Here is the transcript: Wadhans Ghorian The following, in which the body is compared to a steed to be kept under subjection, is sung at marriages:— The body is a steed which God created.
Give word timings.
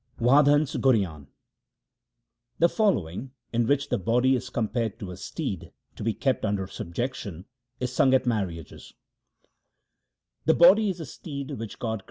Wadhans 0.19 0.75
Ghorian 0.77 1.27
The 2.57 2.69
following, 2.69 3.33
in 3.53 3.67
which 3.67 3.89
the 3.89 3.99
body 3.99 4.35
is 4.35 4.49
compared 4.49 4.97
to 4.97 5.11
a 5.11 5.15
steed 5.15 5.71
to 5.95 6.01
be 6.03 6.15
kept 6.15 6.43
under 6.43 6.65
subjection, 6.65 7.45
is 7.79 7.93
sung 7.93 8.15
at 8.15 8.25
marriages:— 8.25 8.95
The 10.47 10.55
body 10.55 10.89
is 10.89 10.99
a 11.01 11.05
steed 11.05 11.51
which 11.51 11.77
God 11.77 11.99
created. 11.99 11.99